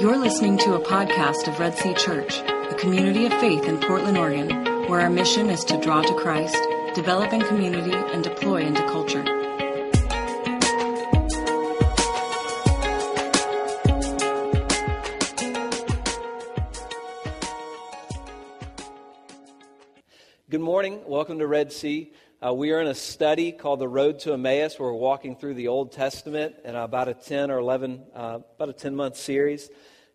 [0.00, 4.16] You're listening to a podcast of Red Sea Church, a community of faith in Portland,
[4.16, 4.48] Oregon,
[4.88, 6.56] where our mission is to draw to Christ,
[6.94, 9.22] develop in community, and deploy into culture.
[20.48, 21.02] Good morning.
[21.04, 22.14] Welcome to Red Sea.
[22.42, 24.78] Uh, we are in a study called The Road to Emmaus.
[24.78, 28.70] Where we're walking through the Old Testament in about a 10 or 11, uh, about
[28.70, 29.68] a 10 month series.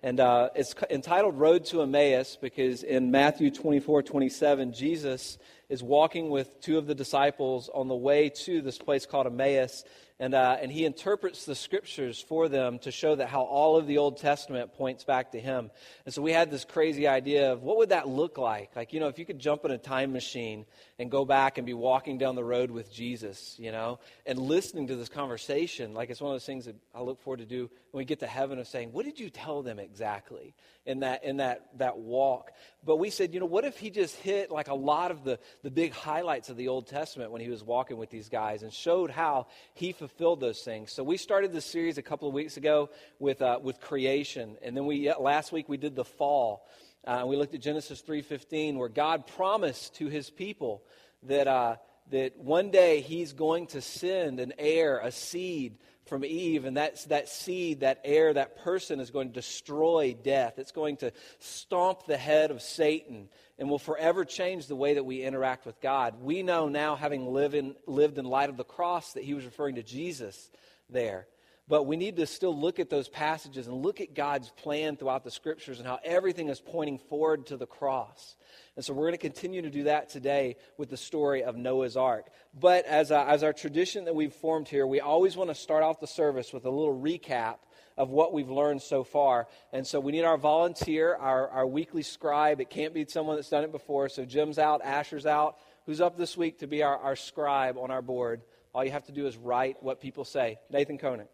[0.05, 6.29] And uh, it's entitled Road to Emmaus because in Matthew 24 27, Jesus is walking
[6.29, 9.83] with two of the disciples on the way to this place called Emmaus.
[10.19, 13.87] And, uh, and he interprets the scriptures for them to show that how all of
[13.87, 15.71] the Old Testament points back to him.
[16.05, 18.75] And so we had this crazy idea of what would that look like?
[18.75, 21.65] Like, you know, if you could jump in a time machine and go back and
[21.65, 25.93] be walking down the road with Jesus, you know, and listening to this conversation.
[25.93, 28.19] Like, it's one of those things that I look forward to do when we get
[28.19, 30.53] to heaven of saying, what did you tell them exactly
[30.85, 32.51] in that, in that, that walk?
[32.85, 35.37] But we said, you know, what if he just hit like a lot of the,
[35.63, 38.71] the big highlights of the Old Testament when he was walking with these guys and
[38.71, 40.93] showed how he fulfilled those things.
[40.93, 44.57] So we started this series a couple of weeks ago with, uh, with creation.
[44.61, 46.65] And then we, last week we did the fall.
[47.05, 50.83] Uh, we looked at Genesis 3.15 where God promised to his people
[51.23, 51.75] that, uh,
[52.09, 57.05] that one day he's going to send an heir, a seed from Eve, and that's
[57.05, 60.57] that seed, that heir, that person is going to destroy death.
[60.57, 65.05] It's going to stomp the head of Satan and will forever change the way that
[65.05, 66.15] we interact with God.
[66.21, 69.75] We know now, having in, lived in light of the cross, that he was referring
[69.75, 70.49] to Jesus
[70.89, 71.27] there.
[71.67, 75.23] But we need to still look at those passages and look at God's plan throughout
[75.23, 78.35] the scriptures and how everything is pointing forward to the cross.
[78.75, 81.97] And so we're going to continue to do that today with the story of Noah's
[81.97, 82.27] Ark.
[82.53, 85.81] But as, uh, as our tradition that we've formed here, we always want to start
[85.81, 87.57] off the service with a little recap
[87.97, 89.47] of what we've learned so far.
[89.73, 92.61] And so we need our volunteer, our, our weekly scribe.
[92.61, 94.07] It can't be someone that's done it before.
[94.09, 95.57] So Jim's out, Asher's out.
[95.87, 98.41] Who's up this week to be our, our scribe on our board?
[98.73, 100.59] All you have to do is write what people say.
[100.69, 101.27] Nathan Koenig.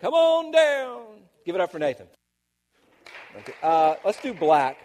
[0.00, 1.02] Come on down.
[1.44, 2.06] Give it up for Nathan.
[3.38, 3.54] Okay.
[3.62, 4.78] Uh, let's do black.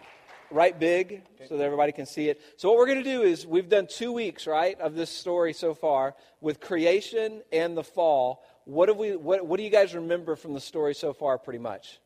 [0.52, 2.40] Write big so that everybody can see it.
[2.56, 5.52] So, what we're going to do is we've done two weeks, right, of this story
[5.52, 8.42] so far with creation and the fall.
[8.64, 11.60] What, have we, what, what do you guys remember from the story so far, pretty
[11.60, 12.00] much?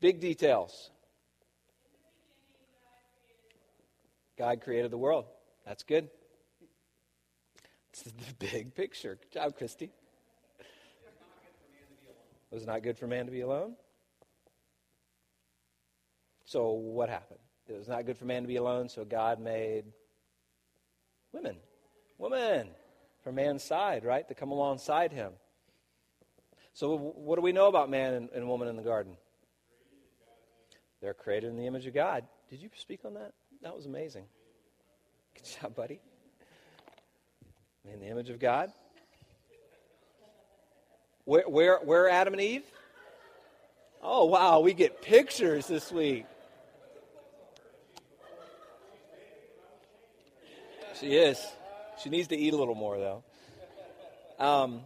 [0.00, 0.90] Big details.
[4.36, 5.26] God created the world.
[5.64, 6.08] That's good.
[7.92, 9.18] It's the big picture.
[9.20, 9.90] Good job, Christy.
[12.50, 13.74] It was not good for man to be alone.
[16.44, 17.38] So what happened?
[17.68, 19.84] It was not good for man to be alone, so God made
[21.32, 21.56] women.
[22.18, 22.68] Women
[23.22, 24.26] from man's side, right?
[24.26, 25.32] To come alongside him.
[26.72, 29.16] So what do we know about man and, and woman in the garden?
[31.00, 32.24] They're created in the image of God.
[32.48, 33.32] Did you speak on that?
[33.62, 34.24] That was amazing.
[35.34, 36.00] Good job, buddy.
[37.84, 38.72] In the image of God.
[41.30, 42.64] Where, where, where Adam and Eve?
[44.02, 46.26] Oh, wow, we get pictures this week.
[50.98, 51.40] She is.
[52.02, 53.22] She needs to eat a little more, though.
[54.40, 54.80] Um,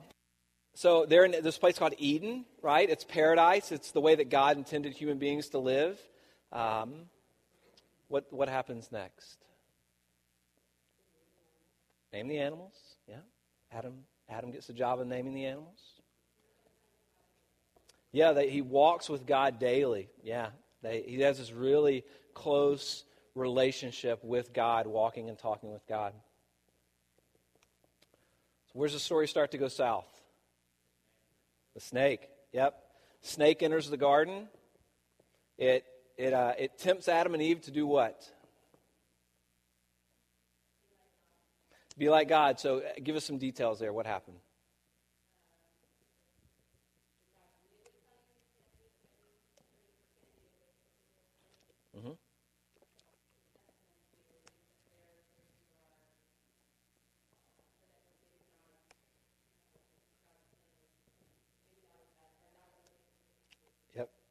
[0.75, 2.91] so they're in this place called Eden, right?
[2.91, 3.73] It's paradise.
[3.73, 5.99] It's the way that God intended human beings to live.
[6.53, 7.07] Um,
[8.09, 9.39] what, what happens next?
[12.13, 12.75] Name the animals.
[13.09, 13.21] Yeah.
[13.73, 13.95] Adam,
[14.29, 15.95] Adam gets the job of naming the animals.
[18.15, 20.09] Yeah, he walks with God daily.
[20.23, 20.51] Yeah,
[20.85, 23.03] he has this really close
[23.35, 26.13] relationship with God, walking and talking with God.
[28.67, 30.07] So where's the story start to go south?
[31.75, 32.29] The snake.
[32.53, 32.81] Yep.
[33.23, 34.49] Snake enters the garden.
[35.59, 35.85] It,
[36.17, 38.31] it, uh, it tempts Adam and Eve to do what?
[41.99, 42.61] Be like God.
[42.61, 43.93] So uh, give us some details there.
[43.93, 44.37] What happened?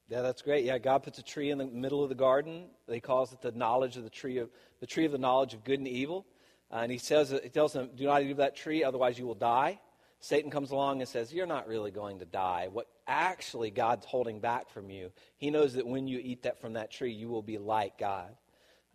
[0.09, 0.65] Yeah, that's great.
[0.65, 2.65] Yeah, God puts a tree in the middle of the garden.
[2.89, 5.63] He calls it the knowledge of the tree of the tree of the knowledge of
[5.63, 6.25] good and evil.
[6.71, 9.25] Uh, and he says, he tells them, "Do not eat of that tree, otherwise you
[9.25, 9.79] will die."
[10.19, 12.69] Satan comes along and says, "You're not really going to die.
[12.71, 15.11] What actually God's holding back from you?
[15.37, 18.35] He knows that when you eat that from that tree, you will be like God."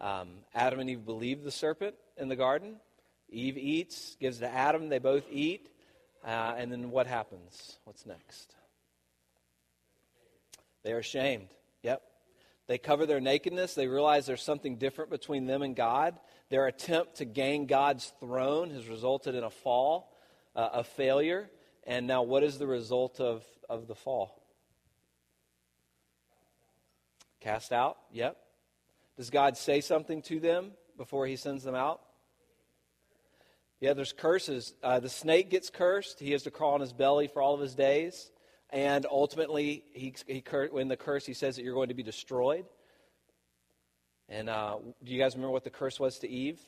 [0.00, 2.76] Um, Adam and Eve believe the serpent in the garden.
[3.30, 4.88] Eve eats, gives to Adam.
[4.88, 5.70] They both eat,
[6.24, 7.78] uh, and then what happens?
[7.84, 8.54] What's next?
[10.82, 11.48] They are ashamed.
[11.82, 12.02] Yep.
[12.66, 13.74] They cover their nakedness.
[13.74, 16.18] They realize there's something different between them and God.
[16.50, 20.14] Their attempt to gain God's throne has resulted in a fall,
[20.54, 21.50] uh, a failure.
[21.84, 24.42] And now, what is the result of, of the fall?
[27.40, 27.96] Cast out?
[28.12, 28.36] Yep.
[29.16, 32.00] Does God say something to them before he sends them out?
[33.80, 34.74] Yeah, there's curses.
[34.82, 36.18] Uh, the snake gets cursed.
[36.18, 38.30] He has to crawl on his belly for all of his days.
[38.70, 42.66] And ultimately, he, he when the curse, he says that you're going to be destroyed.
[44.28, 46.60] And uh, do you guys remember what the curse was to Eve?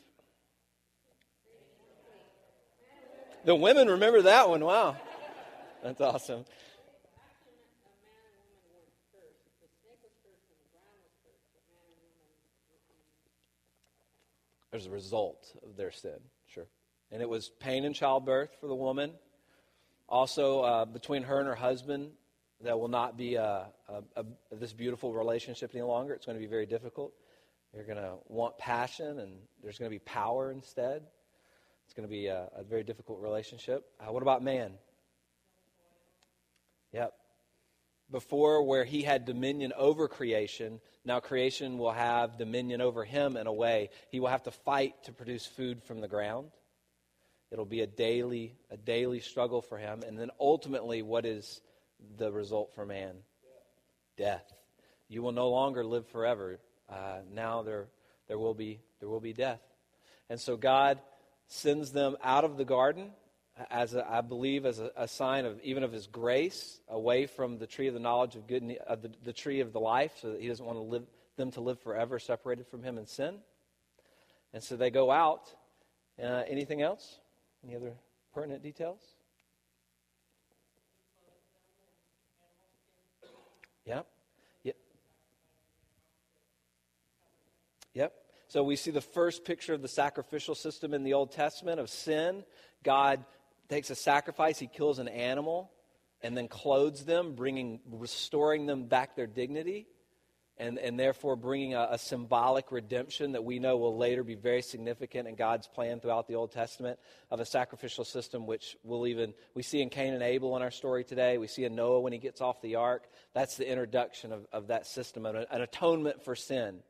[3.44, 4.64] The women remember that one.
[4.64, 4.96] Wow.
[5.82, 6.44] That's awesome.
[14.72, 16.66] As a result of their sin, sure.
[17.10, 19.12] And it was pain in childbirth for the woman.
[20.10, 22.10] Also, uh, between her and her husband,
[22.62, 24.24] that will not be a, a, a,
[24.56, 26.14] this beautiful relationship any longer.
[26.14, 27.12] It's going to be very difficult.
[27.72, 31.02] You're going to want passion, and there's going to be power instead.
[31.84, 33.86] It's going to be a, a very difficult relationship.
[34.00, 34.72] Uh, what about man?
[36.92, 37.14] Yep.
[38.10, 43.46] Before, where he had dominion over creation, now creation will have dominion over him in
[43.46, 43.90] a way.
[44.10, 46.50] He will have to fight to produce food from the ground.
[47.50, 50.02] It'll be a daily, a daily struggle for him.
[50.06, 51.60] And then ultimately, what is
[52.16, 53.16] the result for man?
[54.16, 54.52] Death.
[55.08, 56.60] You will no longer live forever.
[56.88, 57.88] Uh, now there,
[58.28, 59.60] there, will be, there will be death.
[60.28, 61.00] And so God
[61.48, 63.10] sends them out of the garden
[63.70, 67.58] as a, I believe as a, a, sign of even of his grace away from
[67.58, 70.30] the tree of the knowledge of good uh, the, the tree of the life so
[70.30, 71.04] that he doesn't want to live
[71.36, 73.36] them to live forever separated from him in sin
[74.54, 75.52] and so they go out
[76.22, 77.18] uh, anything else
[77.64, 77.94] any other
[78.32, 79.00] pertinent details?
[83.86, 84.06] Yep.
[84.64, 84.76] Yep.
[87.94, 88.12] Yep.
[88.48, 91.88] So we see the first picture of the sacrificial system in the old testament of
[91.88, 92.44] sin.
[92.82, 93.24] God
[93.68, 95.70] takes a sacrifice, he kills an animal,
[96.22, 99.86] and then clothes them, bringing, restoring them back their dignity,
[100.60, 104.60] and, and therefore bringing a, a symbolic redemption that we know will later be very
[104.60, 106.98] significant in God's plan throughout the Old Testament
[107.30, 110.70] of a sacrificial system, which we'll even, we see in Cain and Abel in our
[110.70, 111.38] story today.
[111.38, 113.08] We see in Noah when he gets off the ark.
[113.32, 116.80] That's the introduction of, of that system, an, an atonement for sin.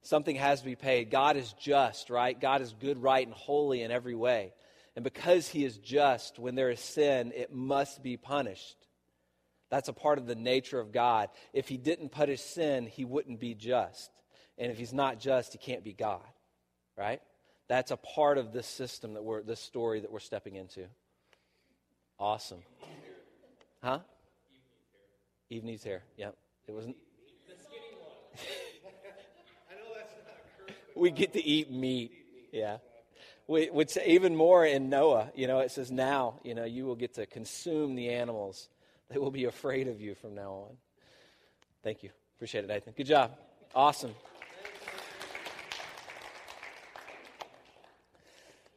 [0.00, 1.10] Something has to be paid.
[1.10, 2.40] God is just, right?
[2.40, 4.54] God is good, right, and holy in every way.
[4.96, 8.87] And because he is just, when there is sin, it must be punished.
[9.70, 11.28] That's a part of the nature of God.
[11.52, 14.10] If he didn't punish sin, he wouldn't be just.
[14.56, 16.20] And if he's not just, he can't be God.
[16.96, 17.20] Right?
[17.68, 20.86] That's a part of this system that we're, this story that we're stepping into.
[22.18, 22.62] Awesome.
[23.82, 24.00] Huh?
[25.50, 26.02] Eve needs hair.
[26.16, 26.36] Yep.
[26.66, 26.96] It wasn't.
[30.96, 32.12] we get to eat meat.
[32.52, 32.78] Yeah
[33.48, 35.32] would say even more in Noah.
[35.34, 38.68] You know, it says, now, you know, you will get to consume the animals.
[39.12, 40.76] They will be afraid of you from now on.
[41.82, 42.10] Thank you.
[42.36, 42.92] Appreciate it, Nathan.
[42.94, 43.32] Good job.
[43.74, 44.14] Awesome.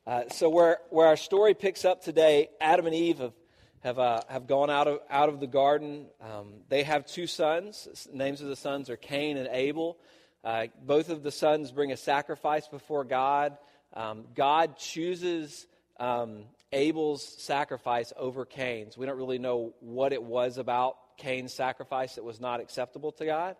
[0.07, 3.33] Uh, so where, where our story picks up today, Adam and Eve have,
[3.81, 6.05] have, uh, have gone out of, out of the garden.
[6.21, 8.07] Um, they have two sons.
[8.13, 9.97] Names of the sons are Cain and Abel.
[10.45, 13.57] Uh, both of the sons bring a sacrifice before God.
[13.93, 15.67] Um, God chooses
[15.99, 18.97] um, Abel's sacrifice over Cain's.
[18.97, 23.25] We don't really know what it was about Cain's sacrifice that was not acceptable to
[23.25, 23.55] God,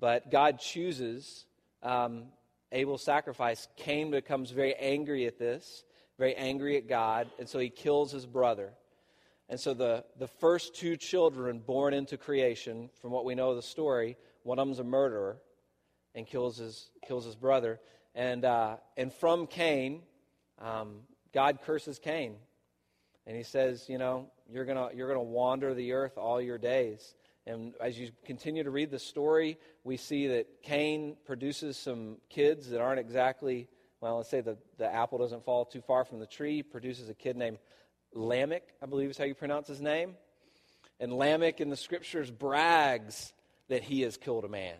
[0.00, 1.46] but God chooses
[1.82, 2.24] um,
[2.72, 3.68] Abel's sacrifice.
[3.76, 5.84] Cain becomes very angry at this,
[6.18, 8.72] very angry at God, and so he kills his brother.
[9.48, 13.56] And so the, the first two children born into creation, from what we know of
[13.56, 15.36] the story, one of them's a murderer
[16.14, 17.78] and kills his, kills his brother.
[18.14, 20.02] And, uh, and from Cain,
[20.58, 21.00] um,
[21.32, 22.36] God curses Cain.
[23.26, 26.58] And he says, you know, you're going you're going to wander the earth all your
[26.58, 27.14] days.
[27.46, 32.70] And as you continue to read the story, we see that Cain produces some kids
[32.70, 33.68] that aren't exactly,
[34.00, 37.14] well, let's say the, the apple doesn't fall too far from the tree, produces a
[37.14, 37.58] kid named
[38.12, 40.16] Lamech, I believe is how you pronounce his name.
[40.98, 43.32] And Lamech in the scriptures brags
[43.68, 44.76] that he has killed a man.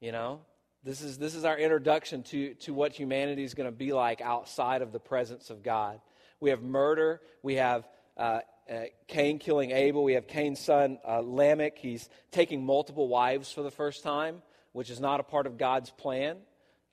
[0.00, 0.40] You know?
[0.84, 4.20] This is, this is our introduction to, to what humanity is going to be like
[4.20, 5.98] outside of the presence of God.
[6.40, 7.20] We have murder.
[7.42, 10.04] We have uh, uh, Cain killing Abel.
[10.04, 11.78] We have Cain's son, uh, Lamech.
[11.78, 15.90] He's taking multiple wives for the first time, which is not a part of God's
[15.90, 16.38] plan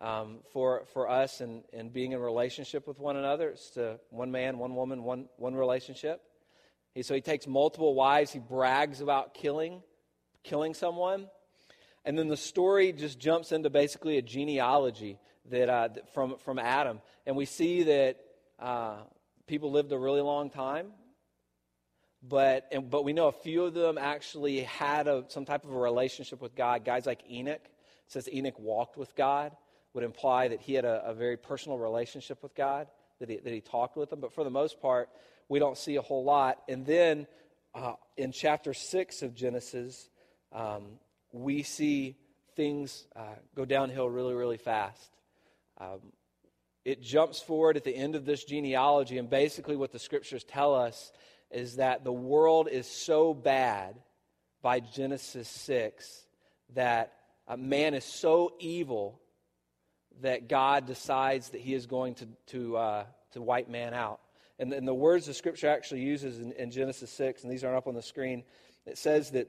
[0.01, 3.49] um, for, for us and, and being in relationship with one another.
[3.49, 6.21] It's to one man, one woman, one, one relationship.
[6.93, 8.31] He, so he takes multiple wives.
[8.31, 9.81] He brags about killing,
[10.43, 11.27] killing someone.
[12.03, 15.19] And then the story just jumps into basically a genealogy
[15.51, 16.99] that, uh, from, from Adam.
[17.25, 18.17] And we see that
[18.59, 18.97] uh,
[19.51, 20.87] people lived a really long time.
[22.23, 25.73] But, and, but we know a few of them actually had a, some type of
[25.73, 26.85] a relationship with God.
[26.85, 27.59] Guys like Enoch,
[28.07, 29.51] says Enoch walked with God,
[29.93, 32.87] would imply that he had a, a very personal relationship with God,
[33.19, 34.21] that he, that he talked with him.
[34.21, 35.09] But for the most part,
[35.49, 36.59] we don't see a whole lot.
[36.69, 37.27] And then
[37.75, 40.09] uh, in chapter 6 of Genesis,
[40.53, 40.83] um,
[41.33, 42.15] we see
[42.55, 45.11] things uh, go downhill really, really fast.
[45.77, 45.99] Um,
[46.83, 50.73] it jumps forward at the end of this genealogy, and basically, what the scriptures tell
[50.73, 51.11] us
[51.51, 53.95] is that the world is so bad
[54.61, 56.25] by Genesis 6
[56.73, 57.13] that
[57.47, 59.19] a man is so evil
[60.21, 64.19] that God decides that he is going to, to, uh, to wipe man out.
[64.59, 67.77] And, and, the words the scripture actually uses in, in Genesis 6, and these aren't
[67.77, 68.43] up on the screen,
[68.85, 69.47] it says that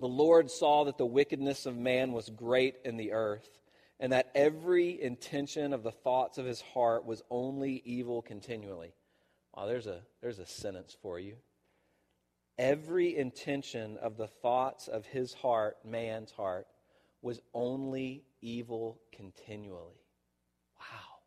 [0.00, 3.48] the Lord saw that the wickedness of man was great in the earth,
[4.02, 8.92] and that every intention of the thoughts of his heart was only evil continually.
[9.54, 11.36] Wow, there's a, there's a sentence for you.
[12.58, 16.66] Every intention of the thoughts of his heart, man's heart,
[17.22, 20.02] was only evil continually.
[20.80, 21.18] Wow.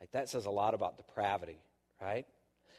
[0.00, 1.58] Like that says a lot about depravity,
[2.00, 2.24] right?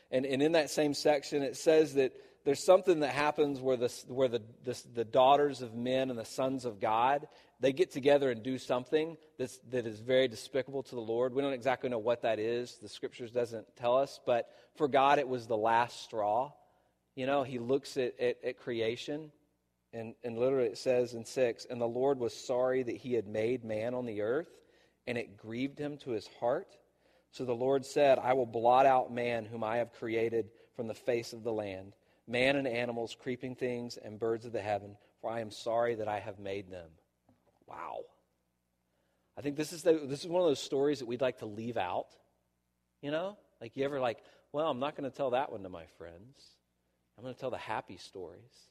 [0.10, 2.14] And, and in that same section, it says that
[2.44, 6.26] there's something that happens where, the, where the, the, the daughters of men and the
[6.26, 7.28] sons of God,
[7.60, 11.34] they get together and do something that's, that is very despicable to the Lord.
[11.34, 12.78] We don't exactly know what that is.
[12.82, 14.20] The scriptures doesn't tell us.
[14.26, 16.52] But for God, it was the last straw.
[17.16, 19.32] You know, he looks at, at, at creation
[19.94, 23.28] and, and literally it says in 6 And the Lord was sorry that he had
[23.28, 24.50] made man on the earth,
[25.08, 26.78] and it grieved him to his heart.
[27.32, 30.94] So the Lord said, I will blot out man whom I have created from the
[30.94, 31.94] face of the land,
[32.32, 36.08] man and animals, creeping things, and birds of the heaven, for I am sorry that
[36.08, 36.90] I have made them.
[37.68, 38.00] Wow.
[39.38, 41.46] I think this is, the, this is one of those stories that we'd like to
[41.46, 42.08] leave out.
[43.02, 43.38] You know?
[43.60, 44.20] Like you ever like,
[44.52, 46.58] well, I'm not going to tell that one to my friends.
[47.18, 48.70] I'm going to tell the happy stories.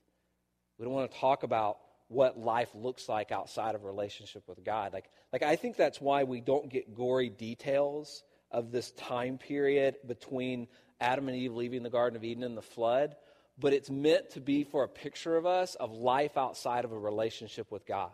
[0.79, 4.65] We don't want to talk about what life looks like outside of a relationship with
[4.65, 4.93] God.
[4.93, 9.97] Like, like I think that's why we don't get gory details of this time period
[10.07, 10.67] between
[11.01, 13.15] Adam and Eve leaving the Garden of Eden and the flood,
[13.61, 16.99] but it's meant to be for a picture of us of life outside of a
[16.99, 18.11] relationship with God.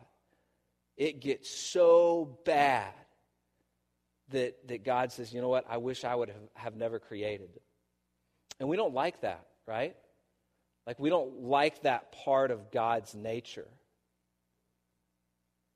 [0.97, 2.93] It gets so bad
[4.31, 7.50] that, that God says, you know what, I wish I would have, have never created.
[8.59, 9.95] And we don't like that, right?
[10.87, 13.69] Like, we don't like that part of God's nature.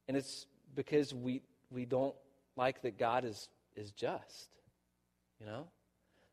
[0.08, 2.14] And it's because we, we don't
[2.56, 4.48] like that God is, is just.
[5.38, 5.66] You know?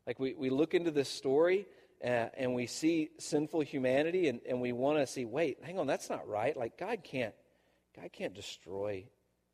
[0.06, 1.66] Like, we, we look into this story
[2.04, 5.86] uh, and we see sinful humanity and, and we want to see, wait, hang on,
[5.86, 6.56] that's not right.
[6.56, 7.34] Like, God can't,
[7.94, 9.04] God can't destroy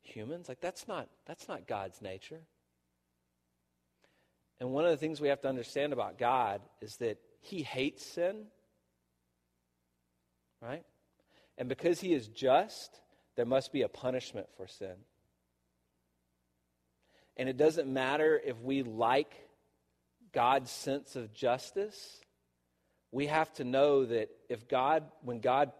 [0.01, 0.47] humans.
[0.47, 2.41] Like, that's not, that's not God's nature.
[4.59, 8.05] And one of the things we have to understand about God is that He hates
[8.05, 8.45] sin
[10.61, 10.83] right?
[11.57, 12.99] And because he is just,
[13.35, 14.95] there must be a punishment for sin.
[17.37, 19.33] And it doesn't matter if we like
[20.31, 22.21] God's sense of justice.
[23.11, 25.71] We have to know that if God, when God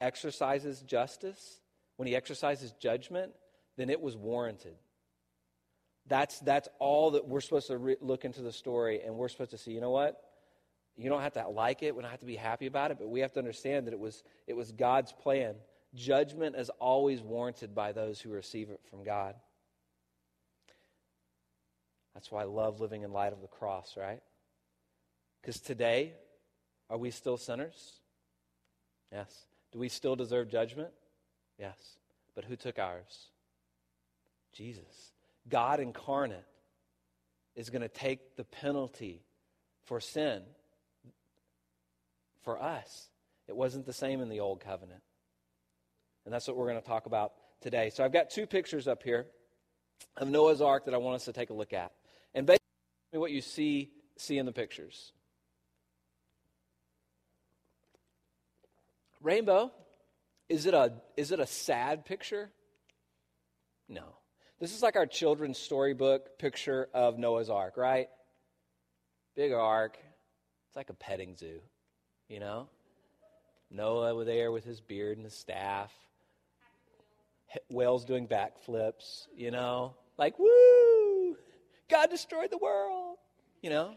[0.00, 1.60] exercises justice,
[1.96, 3.32] when he exercises judgment,
[3.76, 4.74] then it was warranted.
[6.06, 9.52] That's, that's all that we're supposed to re- look into the story, and we're supposed
[9.52, 10.20] to see, you know what?
[10.96, 11.94] You don't have to like it.
[11.94, 14.00] We don't have to be happy about it, but we have to understand that it
[14.00, 15.54] was, it was God's plan.
[15.94, 19.34] Judgment is always warranted by those who receive it from God.
[22.14, 24.20] That's why I love living in light of the cross, right?
[25.42, 26.12] Because today,
[26.88, 27.94] are we still sinners?
[29.10, 29.28] Yes.
[29.72, 30.90] Do we still deserve judgment?
[31.58, 31.76] Yes.
[32.34, 33.28] But who took ours?
[34.52, 35.12] Jesus.
[35.48, 36.44] God incarnate
[37.56, 39.22] is going to take the penalty
[39.84, 40.42] for sin
[42.44, 43.08] for us.
[43.48, 45.02] It wasn't the same in the old covenant.
[46.24, 47.90] And that's what we're going to talk about today.
[47.90, 49.26] So I've got two pictures up here
[50.16, 51.92] of Noah's Ark that I want us to take a look at.
[52.34, 52.60] And basically,
[53.14, 55.12] what you see, see in the pictures.
[59.22, 59.72] Rainbow,
[60.48, 62.50] is it a, is it a sad picture?
[63.88, 64.16] No.
[64.60, 68.08] This is like our children's storybook picture of Noah's Ark, right?
[69.34, 69.96] Big ark.
[70.68, 71.60] It's like a petting zoo
[72.32, 72.66] you know?
[73.70, 75.92] Noah there with his beard and his staff.
[77.70, 79.94] Whales doing backflips, you know?
[80.16, 81.36] Like, woo!
[81.90, 83.18] God destroyed the world,
[83.60, 83.94] you know?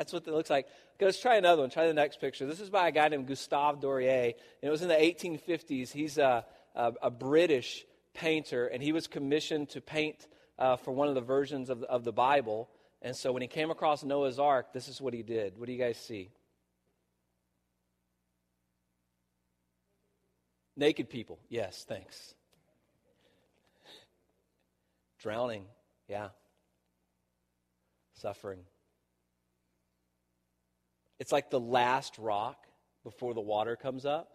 [0.00, 0.66] That's what it looks like.
[0.96, 1.68] Okay, let's try another one.
[1.68, 2.46] Try the next picture.
[2.46, 5.92] This is by a guy named Gustave Doré, and it was in the 1850s.
[5.92, 10.26] He's a, a, a British painter, and he was commissioned to paint
[10.58, 12.70] uh, for one of the versions of the, of the Bible.
[13.02, 15.58] And so when he came across Noah's Ark, this is what he did.
[15.58, 16.30] What do you guys see?
[20.78, 21.38] Naked people.
[21.50, 22.34] Yes, thanks.
[25.18, 25.66] Drowning.
[26.08, 26.28] Yeah.
[28.14, 28.60] Suffering.
[31.20, 32.66] It's like the last rock
[33.04, 34.30] before the water comes up.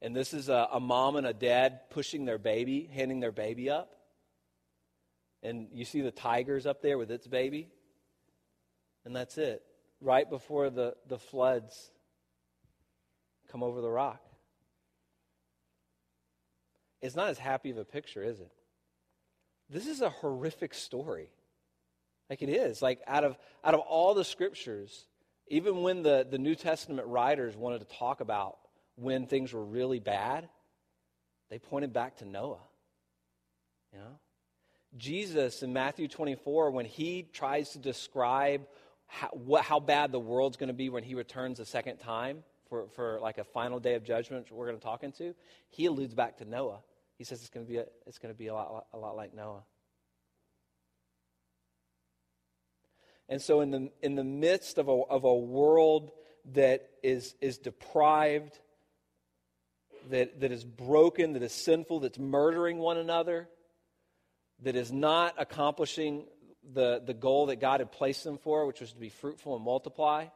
[0.00, 3.68] And this is a, a, mom and a dad pushing their baby, handing their baby
[3.70, 3.90] up.
[5.42, 7.68] And you see the tigers up there with its baby.
[9.04, 9.62] And that's it.
[10.00, 11.90] Right before the, the floods
[13.50, 14.22] come over the rock.
[17.02, 18.52] It's not as happy of a picture, is it?
[19.68, 21.30] This is a horrific story.
[22.30, 22.80] Like it is.
[22.80, 25.06] Like out of out of all the scriptures,
[25.48, 28.58] even when the, the New Testament writers wanted to talk about
[28.96, 30.48] when things were really bad,
[31.50, 32.62] they pointed back to Noah.
[33.92, 34.18] You know?
[34.96, 38.66] Jesus in Matthew 24, when he tries to describe
[39.06, 42.44] how, what, how bad the world's going to be when he returns a second time
[42.68, 45.34] for, for like a final day of judgment, we're going to talk into,
[45.68, 46.80] he alludes back to Noah.
[47.18, 49.34] He says it's going to be it's going to be a lot, a lot like
[49.34, 49.62] Noah.
[53.28, 56.10] And so, in the, in the midst of a, of a world
[56.52, 58.58] that is, is deprived,
[60.10, 63.48] that, that is broken, that is sinful, that's murdering one another,
[64.62, 66.26] that is not accomplishing
[66.72, 69.64] the, the goal that God had placed them for, which was to be fruitful and
[69.64, 70.26] multiply,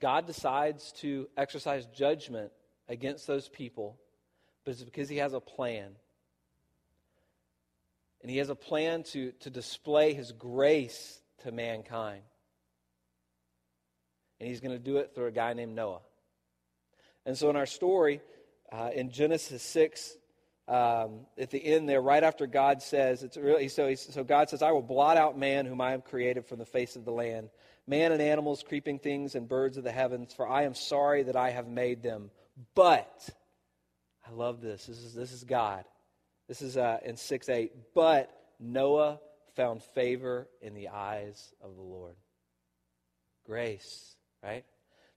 [0.00, 2.52] God decides to exercise judgment
[2.88, 3.98] against those people,
[4.64, 5.92] but it's because He has a plan.
[8.22, 12.22] And He has a plan to, to display His grace to mankind.
[14.40, 16.00] And He's going to do it through a guy named Noah.
[17.26, 18.20] And so in our story,
[18.72, 20.16] uh, in Genesis 6,
[20.68, 24.62] um, at the end there, right after God says, it's really, so, so God says,
[24.62, 27.48] I will blot out man whom I have created from the face of the land,
[27.86, 31.36] man and animals, creeping things, and birds of the heavens, for I am sorry that
[31.36, 32.30] I have made them.
[32.74, 33.30] But,
[34.26, 34.86] I love this.
[34.86, 35.84] This is, this is God.
[36.48, 37.72] This is uh, in 6 8.
[37.94, 39.20] But Noah
[39.54, 42.16] found favor in the eyes of the Lord.
[43.46, 44.64] Grace, right?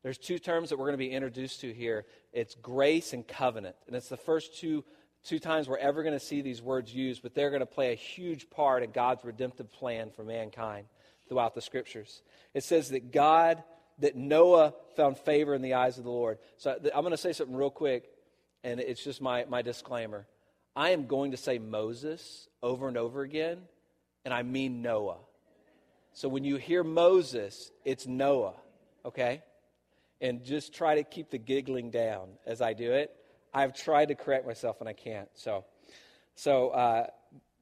[0.03, 3.75] There's two terms that we're going to be introduced to here it's grace and covenant.
[3.87, 4.83] And it's the first two
[5.23, 7.91] two times we're ever going to see these words used, but they're going to play
[7.91, 10.87] a huge part in God's redemptive plan for mankind
[11.27, 12.23] throughout the scriptures.
[12.53, 13.63] It says that God,
[13.99, 16.39] that Noah found favor in the eyes of the Lord.
[16.57, 18.09] So I'm going to say something real quick,
[18.63, 20.25] and it's just my, my disclaimer.
[20.75, 23.59] I am going to say Moses over and over again,
[24.23, 25.17] and I mean Noah.
[26.13, 28.55] So when you hear Moses, it's Noah,
[29.05, 29.41] okay?
[30.19, 33.15] And just try to keep the giggling down as I do it.
[33.53, 35.29] I've tried to correct myself and I can't.
[35.33, 35.65] So,
[36.35, 37.07] so, uh,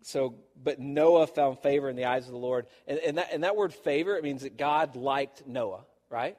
[0.01, 2.67] so, but Noah found favor in the eyes of the Lord.
[2.87, 6.37] And, and, that, and that word favor, it means that God liked Noah, right?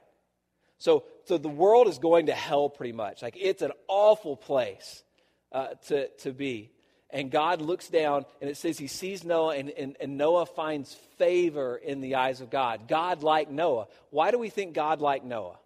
[0.77, 3.21] So, so the world is going to hell pretty much.
[3.21, 5.03] Like it's an awful place
[5.51, 6.71] uh, to, to be.
[7.09, 10.93] And God looks down and it says he sees Noah and, and, and Noah finds
[11.17, 12.87] favor in the eyes of God.
[12.87, 13.87] God liked Noah.
[14.11, 15.57] Why do we think God liked Noah?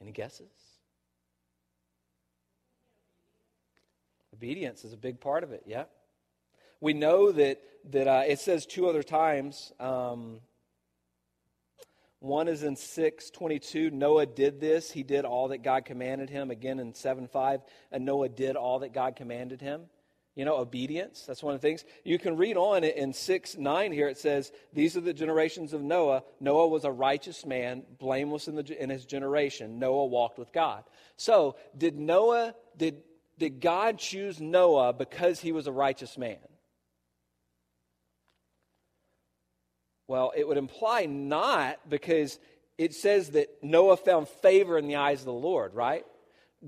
[0.00, 0.46] Any guesses?
[4.32, 5.84] Obedience is a big part of it, yeah.
[6.80, 7.60] We know that,
[7.90, 9.72] that uh, it says two other times.
[9.80, 10.40] Um,
[12.20, 13.90] one is in 622.
[13.90, 14.90] Noah did this.
[14.90, 16.50] He did all that God commanded him.
[16.50, 17.60] Again in 7 5.
[17.92, 19.82] And Noah did all that God commanded him.
[20.34, 21.24] You know, obedience.
[21.26, 21.84] That's one of the things.
[22.02, 24.08] You can read on in 6 9 here.
[24.08, 26.24] It says, These are the generations of Noah.
[26.40, 29.78] Noah was a righteous man, blameless in, the, in his generation.
[29.78, 30.82] Noah walked with God.
[31.16, 33.02] So, did Noah, did,
[33.38, 36.38] did God choose Noah because he was a righteous man?
[40.06, 42.38] Well, it would imply not because
[42.76, 46.04] it says that Noah found favor in the eyes of the Lord, right?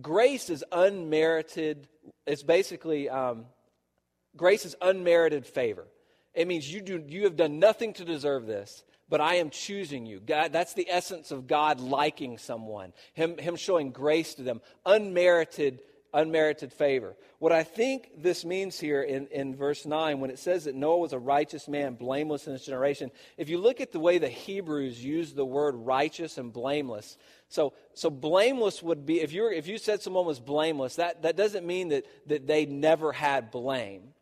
[0.01, 1.89] Grace is unmerited.
[2.27, 3.47] It's basically um,
[4.37, 5.87] grace is unmerited favor.
[6.35, 10.07] It means you do you have done nothing to deserve this, but I am choosing
[10.07, 10.21] you.
[10.21, 15.81] God, that's the essence of God liking someone, him, him showing grace to them, unmerited
[16.13, 17.17] unmerited favor.
[17.39, 20.99] What I think this means here in, in verse 9, when it says that Noah
[20.99, 24.29] was a righteous man, blameless in his generation, if you look at the way the
[24.29, 29.67] Hebrews use the word righteous and blameless, so, so blameless would be, if, you if
[29.67, 34.15] you said someone was blameless, that, that doesn't mean that, that they never had blame.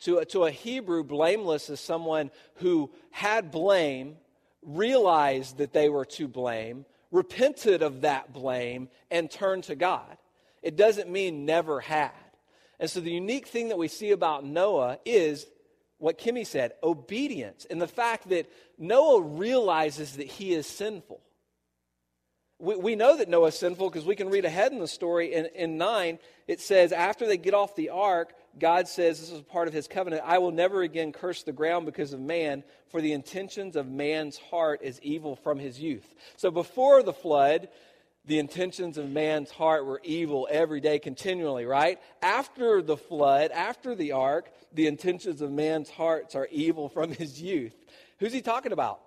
[0.00, 4.16] To a, to a Hebrew, blameless is someone who had blame,
[4.62, 10.16] realized that they were to blame, repented of that blame and turned to God.
[10.62, 12.10] It doesn't mean never had.
[12.78, 15.46] And so the unique thing that we see about Noah is
[15.98, 21.20] what Kimmy said obedience, and the fact that Noah realizes that he is sinful.
[22.58, 25.34] We, we know that Noah's sinful because we can read ahead in the story.
[25.34, 26.18] In, in 9,
[26.48, 29.88] it says, After they get off the ark, God says, This is part of his
[29.88, 33.86] covenant, I will never again curse the ground because of man, for the intentions of
[33.86, 36.14] man's heart is evil from his youth.
[36.36, 37.68] So before the flood,
[38.26, 41.98] the intentions of man's heart were evil every day, continually, right?
[42.22, 47.40] After the flood, after the ark, the intentions of man's hearts are evil from his
[47.40, 47.74] youth.
[48.18, 49.00] Who's he talking about?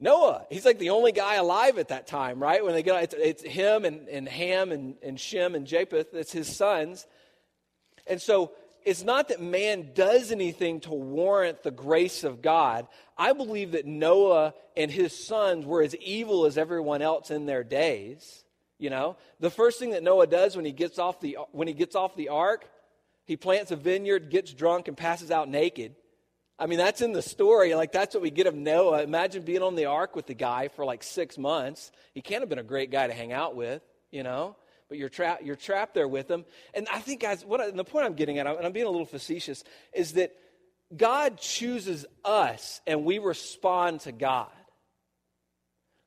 [0.00, 0.46] Noah.
[0.50, 2.64] He's like the only guy alive at that time, right?
[2.64, 6.12] When they get, it's, it's him and, and Ham and, and Shem and Japheth.
[6.12, 7.06] It's his sons.
[8.06, 8.52] And so
[8.84, 12.86] it's not that man does anything to warrant the grace of God.
[13.18, 17.64] I believe that Noah and his sons were as evil as everyone else in their
[17.64, 18.44] days.
[18.78, 21.74] You know, the first thing that Noah does when he gets off the when he
[21.74, 22.68] gets off the ark,
[23.24, 25.94] he plants a vineyard, gets drunk, and passes out naked.
[26.58, 27.74] I mean, that's in the story.
[27.74, 29.02] Like that's what we get of Noah.
[29.02, 31.90] Imagine being on the ark with the guy for like six months.
[32.14, 34.56] He can't have been a great guy to hang out with, you know.
[34.88, 35.42] But you're trapped.
[35.42, 36.44] You're trapped there with him.
[36.72, 38.90] And I think, guys, what I, the point I'm getting at, and I'm being a
[38.90, 40.32] little facetious, is that
[40.96, 44.48] God chooses us, and we respond to God.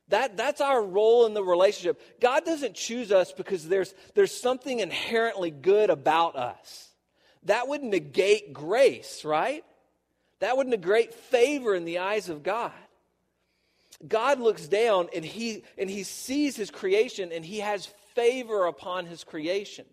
[0.10, 2.02] That, that's our role in the relationship.
[2.20, 6.90] God doesn't choose us because there's, there's something inherently good about us.
[7.44, 9.64] That would negate grace, right?
[10.40, 12.72] That would negate favor in the eyes of God.
[14.08, 19.06] God looks down and he, and he sees his creation and he has favor upon
[19.06, 19.86] his creation.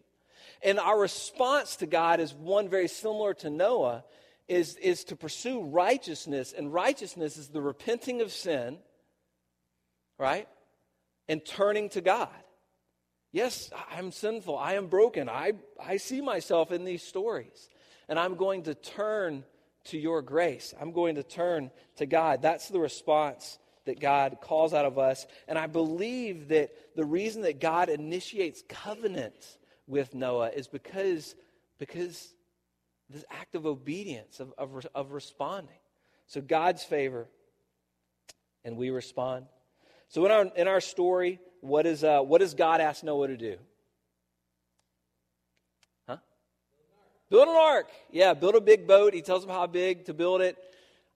[0.63, 4.05] And our response to God is one very similar to Noah
[4.49, 6.55] is, is to pursue righteousness.
[6.57, 8.79] And righteousness is the repenting of sin
[10.19, 10.49] right?
[11.29, 12.29] And turning to God.
[13.33, 14.57] Yes, I'm sinful.
[14.57, 15.29] I am broken.
[15.29, 15.53] I,
[15.85, 17.69] I see myself in these stories.
[18.09, 19.45] And I'm going to turn
[19.87, 20.73] to your grace.
[20.81, 22.43] I'm going to turn to God.
[22.43, 25.27] That's the response that God calls out of us.
[25.49, 31.35] And I believe that the reason that God initiates covenant with Noah is because,
[31.79, 32.35] because
[33.09, 35.79] this act of obedience, of, of, of responding.
[36.27, 37.29] So God's favor,
[38.65, 39.47] and we respond.
[40.09, 43.37] So in our, in our story, what, is, uh, what does God ask Noah to
[43.37, 43.57] do?
[46.07, 46.19] Huh?
[47.31, 47.89] Build an ark.
[48.11, 49.15] Yeah, build a big boat.
[49.15, 50.57] He tells him how big to build it.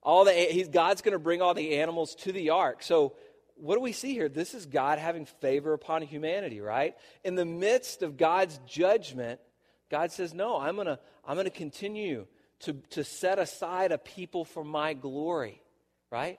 [0.03, 2.83] All the he's, God's going to bring all the animals to the ark.
[2.83, 3.15] So
[3.57, 4.29] what do we see here?
[4.29, 6.97] This is God having favor upon humanity, right?
[7.23, 9.41] In the midst of God's judgment,
[9.91, 12.27] God says, No, I'm going to I'm going to continue
[12.61, 15.63] to, to set aside a people for my glory,
[16.11, 16.39] right?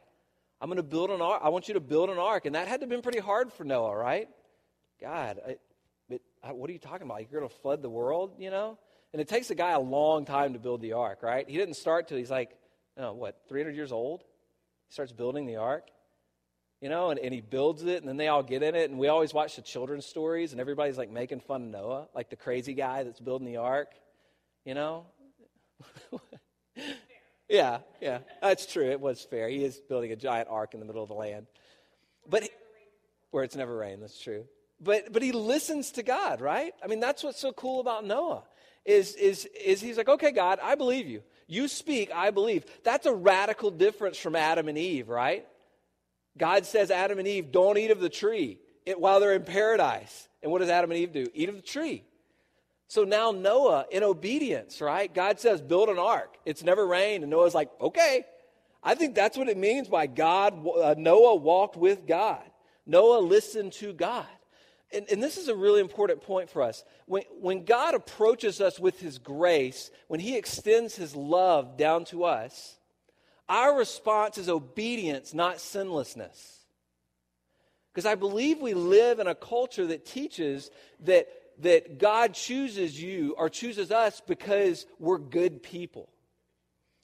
[0.62, 1.41] I'm going to build an ark.
[1.43, 2.45] I want you to build an ark.
[2.45, 4.30] And that had to have been pretty hard for Noah, right?
[5.02, 5.56] God, I,
[6.08, 6.21] but
[6.56, 7.21] what are you talking about?
[7.21, 8.78] You're going to flood the world, you know?
[9.12, 11.50] And it takes a guy a long time to build the ark, right?
[11.50, 12.56] He didn't start till he's like,
[13.02, 14.21] know, what, 300 years old?
[14.88, 15.89] He starts building the ark,
[16.80, 18.89] you know, and, and he builds it, and then they all get in it.
[18.89, 22.30] And we always watch the children's stories, and everybody's like making fun of Noah, like
[22.30, 23.89] the crazy guy that's building the ark,
[24.63, 25.06] you know?
[27.51, 28.89] Yeah, yeah, that's true.
[28.89, 29.49] It was fair.
[29.49, 31.47] He is building a giant ark in the middle of the land,
[32.27, 32.47] but
[33.31, 34.01] where it's never rained.
[34.01, 34.45] That's true.
[34.79, 36.73] But but he listens to God, right?
[36.81, 38.43] I mean, that's what's so cool about Noah.
[38.85, 41.23] Is is is he's like, okay, God, I believe you.
[41.45, 42.63] You speak, I believe.
[42.85, 45.45] That's a radical difference from Adam and Eve, right?
[46.37, 48.59] God says, Adam and Eve, don't eat of the tree
[48.95, 50.29] while they're in paradise.
[50.41, 51.27] And what does Adam and Eve do?
[51.33, 52.05] Eat of the tree.
[52.91, 55.13] So now Noah, in obedience, right?
[55.13, 56.36] God says, build an ark.
[56.45, 57.23] It's never rained.
[57.23, 58.25] And Noah's like, okay.
[58.84, 60.67] I think that's what it means by God.
[60.67, 62.43] Uh, Noah walked with God.
[62.86, 64.25] Noah listened to God.
[64.91, 66.84] And, and, this is a really important point for us.
[67.06, 72.25] When, when God approaches us with his grace, when he extends his love down to
[72.25, 72.77] us,
[73.47, 76.65] our response is obedience, not sinlessness.
[77.93, 80.71] Because I believe we live in a culture that teaches
[81.06, 86.09] that that God chooses you or chooses us because we're good people.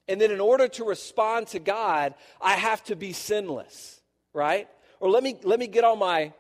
[0.08, 4.02] And then in order to respond to God, I have to be sinless,
[4.34, 4.68] right?
[5.00, 6.34] Or let me let me get all my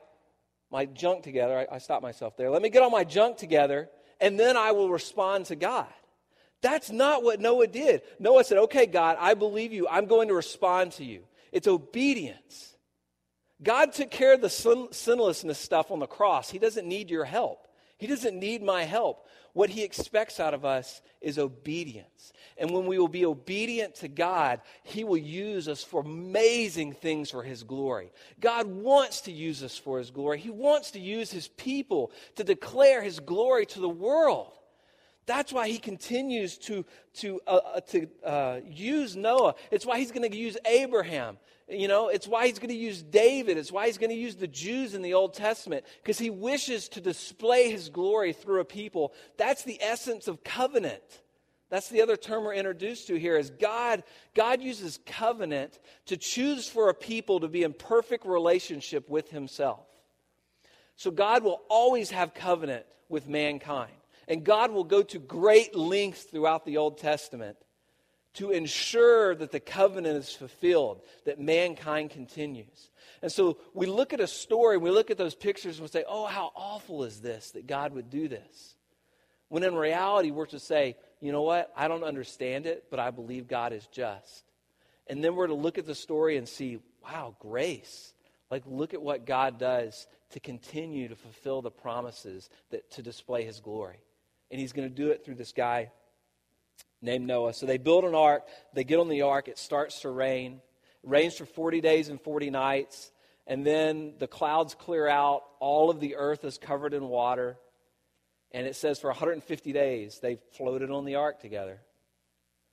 [0.71, 1.67] my junk together.
[1.69, 2.49] I, I stopped myself there.
[2.49, 3.89] Let me get all my junk together,
[4.21, 5.87] and then I will respond to God.
[6.61, 8.01] That's not what Noah did.
[8.19, 9.87] Noah said, Okay, God, I believe you.
[9.87, 11.23] I'm going to respond to you.
[11.51, 12.75] It's obedience.
[13.61, 16.49] God took care of the sin- sinlessness stuff on the cross.
[16.49, 17.66] He doesn't need your help.
[17.97, 19.27] He doesn't need my help.
[19.53, 22.31] What he expects out of us is obedience.
[22.60, 27.31] And when we will be obedient to God, he will use us for amazing things
[27.31, 28.12] for his glory.
[28.39, 30.39] God wants to use us for his glory.
[30.39, 34.53] He wants to use his people to declare his glory to the world.
[35.25, 39.55] That's why he continues to, to, uh, uh to uh, use Noah.
[39.71, 41.38] It's why he's going to use Abraham.
[41.69, 43.58] You know, it's why he's going to use David.
[43.58, 46.88] It's why he's going to use the Jews in the Old Testament, because he wishes
[46.89, 49.13] to display his glory through a people.
[49.38, 51.03] That's the essence of covenant.
[51.69, 54.03] That's the other term we're introduced to here is God,
[54.34, 59.86] God uses covenant to choose for a people to be in perfect relationship with himself.
[60.95, 63.91] So God will always have covenant with mankind.
[64.30, 67.58] And God will go to great lengths throughout the Old Testament
[68.38, 72.89] to ensure that the covenant is fulfilled, that mankind continues.
[73.21, 76.04] And so we look at a story, we look at those pictures and we say,
[76.08, 78.76] oh, how awful is this that God would do this?
[79.50, 81.71] When in reality, we're to say, you know what?
[81.76, 84.43] I don't understand it, but I believe God is just.
[85.08, 88.13] And then we're to look at the story and see, wow, grace.
[88.52, 93.45] Like, look at what God does to continue to fulfill the promises that to display
[93.45, 94.00] his glory
[94.52, 95.91] and he's going to do it through this guy
[97.01, 97.53] named Noah.
[97.53, 100.62] So they build an ark, they get on the ark, it starts to rain.
[101.03, 103.12] It rains for 40 days and 40 nights,
[103.45, 107.57] and then the clouds clear out, all of the earth is covered in water.
[108.51, 111.79] And it says for 150 days they floated on the ark together.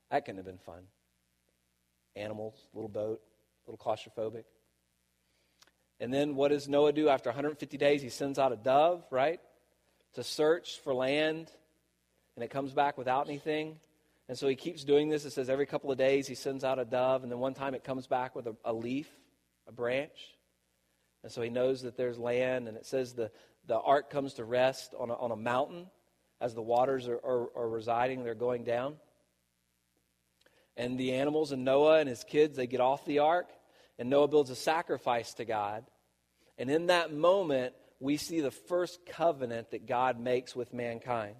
[0.09, 0.83] That couldn't have been fun.
[2.15, 3.21] Animals, little boat,
[3.67, 4.43] little claustrophobic.
[5.99, 8.01] And then what does Noah do after 150 days?
[8.01, 9.39] He sends out a dove, right?
[10.15, 11.51] To search for land
[12.35, 13.79] and it comes back without anything.
[14.27, 15.25] And so he keeps doing this.
[15.25, 17.75] It says every couple of days he sends out a dove, and then one time
[17.75, 19.09] it comes back with a, a leaf,
[19.67, 20.35] a branch.
[21.23, 23.31] And so he knows that there's land, and it says the,
[23.67, 25.87] the ark comes to rest on a, on a mountain
[26.41, 28.95] as the waters are, are, are residing, they're going down.
[30.77, 33.47] And the animals and Noah and his kids, they get off the ark,
[33.97, 35.85] and Noah builds a sacrifice to God.
[36.57, 41.35] And in that moment, we see the first covenant that God makes with mankind.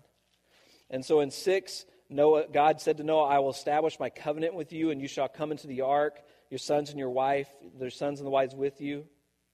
[0.90, 4.72] And so in 6, Noah, God said to Noah, I will establish my covenant with
[4.72, 7.48] you, and you shall come into the ark, your sons and your wife,
[7.80, 9.06] their sons and the wives with you.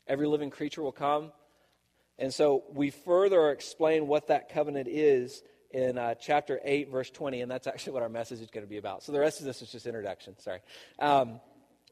[0.07, 1.31] Every living creature will come.
[2.17, 7.41] And so we further explain what that covenant is in uh, chapter 8, verse 20,
[7.41, 9.03] and that's actually what our message is going to be about.
[9.03, 10.59] So the rest of this is just introduction, sorry.
[10.99, 11.39] Um,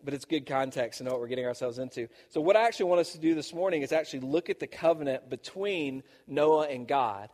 [0.03, 2.07] but it's good context to know what we're getting ourselves into.
[2.29, 4.67] So, what I actually want us to do this morning is actually look at the
[4.67, 7.29] covenant between Noah and God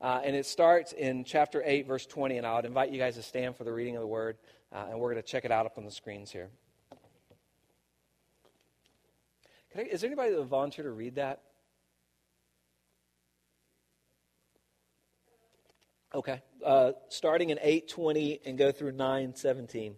[0.00, 2.38] uh, and it starts in chapter 8, verse 20.
[2.38, 4.38] And I would invite you guys to stand for the reading of the word.
[4.72, 6.48] Uh, and we're going to check it out up on the screens here.
[9.76, 11.42] I, is there anybody that would volunteer to read that?
[16.14, 16.42] Okay.
[16.64, 19.94] Uh, starting in 820 and go through 917.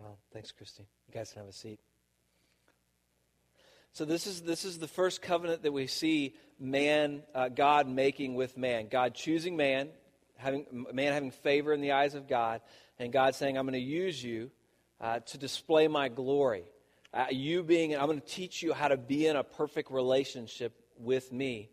[0.00, 0.86] Well, thanks, Christy.
[1.08, 1.78] You guys can have a seat.
[3.92, 8.34] So this is this is the first covenant that we see man, uh, God making
[8.34, 8.88] with man.
[8.88, 9.88] God choosing man,
[10.36, 12.60] having man having favor in the eyes of God,
[12.98, 14.50] and God saying, "I'm going to use you
[15.00, 16.64] uh, to display my glory."
[17.12, 20.72] Uh, you being, I'm going to teach you how to be in a perfect relationship
[20.96, 21.70] with me.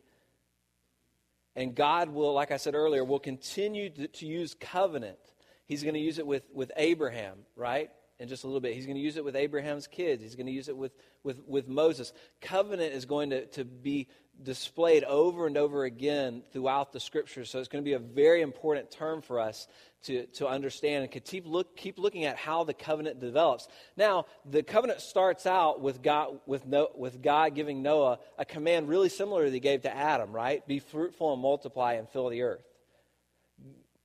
[1.56, 5.20] And God will, like I said earlier, will continue to, to use covenant.
[5.68, 7.92] He's going to use it with, with Abraham, right?
[8.20, 8.74] In just a little bit.
[8.74, 10.24] He's going to use it with Abraham's kids.
[10.24, 12.14] He's going to use it with, with, with Moses.
[12.42, 14.08] Covenant is going to, to be
[14.42, 17.50] displayed over and over again throughout the scriptures.
[17.50, 19.68] So it's going to be a very important term for us
[20.04, 23.68] to, to understand and keep, look, keep looking at how the covenant develops.
[23.96, 28.90] Now, the covenant starts out with God, with, no, with God giving Noah a command
[28.90, 30.66] really similar to he gave to Adam, right?
[30.68, 32.64] Be fruitful and multiply and fill the earth.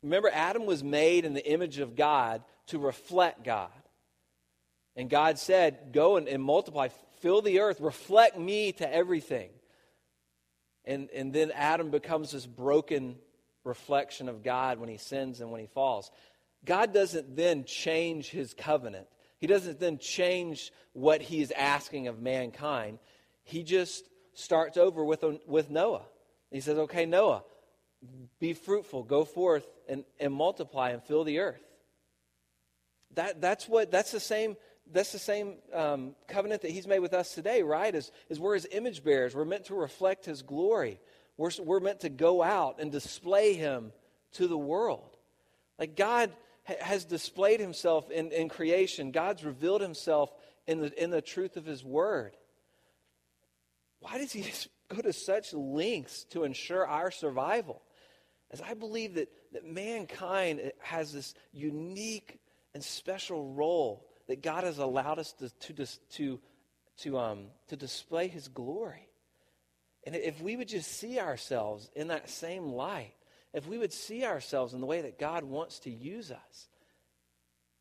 [0.02, 3.70] Remember, Adam was made in the image of God to reflect God.
[4.96, 6.88] And God said, Go and, and multiply,
[7.20, 9.50] fill the earth, reflect me to everything.
[10.84, 13.16] And, and then Adam becomes this broken
[13.64, 16.10] reflection of God when he sins and when he falls.
[16.64, 19.06] God doesn't then change his covenant.
[19.38, 22.98] He doesn't then change what he's asking of mankind.
[23.44, 26.02] He just starts over with, with Noah.
[26.50, 27.42] He says, Okay, Noah,
[28.38, 31.62] be fruitful, go forth and, and multiply and fill the earth.
[33.14, 34.56] That, that's, what, that's the same
[34.90, 37.94] that's the same um, covenant that he's made with us today, right?
[37.94, 39.34] Is, is we're his image bearers.
[39.34, 41.00] We're meant to reflect his glory.
[41.36, 43.92] We're, we're meant to go out and display him
[44.32, 45.16] to the world.
[45.78, 46.32] Like God
[46.64, 50.32] ha- has displayed himself in, in creation, God's revealed himself
[50.66, 52.36] in the, in the truth of his word.
[54.00, 54.44] Why does he
[54.94, 57.82] go to such lengths to ensure our survival.
[58.50, 62.38] As I believe that, that mankind has this unique
[62.74, 66.40] and special role that God has allowed us to, to, to,
[67.00, 69.06] to, um, to display His glory.
[70.04, 73.12] And if we would just see ourselves in that same light,
[73.52, 76.68] if we would see ourselves in the way that God wants to use us,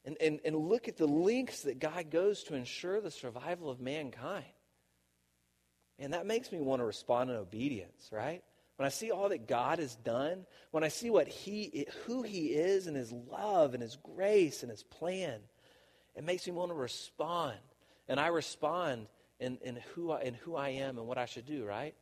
[0.04, 3.80] and, and, and look at the lengths that God goes to ensure the survival of
[3.80, 4.44] mankind.
[6.00, 8.44] And that makes me want to respond in obedience, right?
[8.76, 12.48] When I see all that God has done, when I see what he, who He
[12.48, 15.40] is and His love and His grace and His plan,
[16.15, 17.58] it makes me want to respond.
[18.08, 19.08] And I respond
[19.39, 21.95] in, in, who I, in who I am and what I should do, right?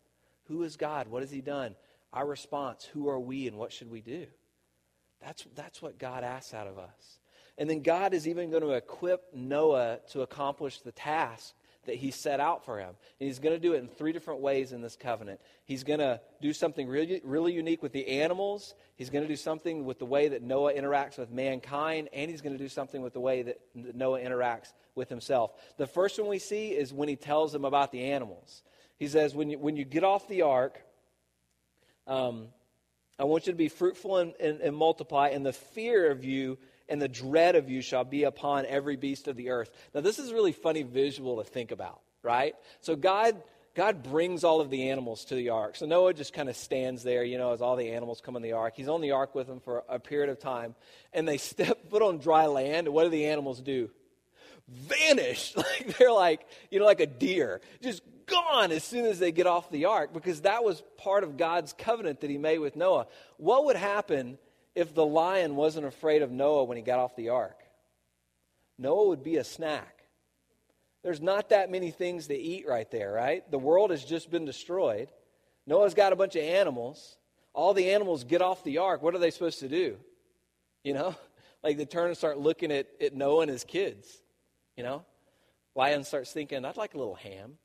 [0.45, 1.07] Who is God?
[1.07, 1.75] What has He done?
[2.11, 4.25] Our response, who are we and what should we do?
[5.21, 7.19] That's, that's what God asks out of us.
[7.57, 11.53] And then God is even going to equip Noah to accomplish the task
[11.85, 12.89] that he set out for him.
[13.19, 15.39] And he's going to do it in three different ways in this covenant.
[15.65, 18.75] He's going to do something really, really unique with the animals.
[18.95, 22.09] He's going to do something with the way that Noah interacts with mankind.
[22.13, 25.51] And he's going to do something with the way that Noah interacts with himself.
[25.77, 28.63] The first one we see is when he tells them about the animals.
[28.97, 30.81] He says, when you, when you get off the ark,
[32.05, 32.47] um,
[33.17, 36.57] I want you to be fruitful and, and, and multiply, and the fear of you
[36.89, 39.71] and the dread of you shall be upon every beast of the earth.
[39.93, 42.55] Now, this is a really funny visual to think about, right?
[42.81, 43.41] So, God.
[43.75, 45.77] God brings all of the animals to the ark.
[45.77, 48.41] So Noah just kind of stands there, you know, as all the animals come in
[48.41, 48.73] the ark.
[48.75, 50.75] He's on the ark with them for a period of time.
[51.13, 52.87] And they step foot on dry land.
[52.87, 53.89] And what do the animals do?
[54.67, 55.55] Vanish.
[55.79, 57.61] Like they're like, you know, like a deer.
[57.81, 61.37] Just gone as soon as they get off the ark because that was part of
[61.37, 63.07] God's covenant that he made with Noah.
[63.37, 64.37] What would happen
[64.75, 67.57] if the lion wasn't afraid of Noah when he got off the ark?
[68.77, 70.03] Noah would be a snack.
[71.03, 73.49] There's not that many things to eat right there, right?
[73.49, 75.09] The world has just been destroyed.
[75.65, 77.17] Noah's got a bunch of animals.
[77.53, 79.01] All the animals get off the ark.
[79.01, 79.97] What are they supposed to do?
[80.83, 81.15] You know?
[81.61, 84.07] Like they turn and start looking at, at Noah and his kids.
[84.77, 85.03] You know?
[85.75, 87.57] Lion starts thinking, I'd like a little ham.